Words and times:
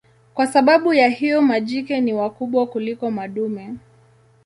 Kwa 0.33 0.47
sababu 0.47 0.93
ya 0.93 1.07
hiyo 1.09 1.41
majike 1.41 2.01
ni 2.01 2.13
wakubwa 2.13 2.67
kuliko 2.67 3.11
madume. 3.11 3.73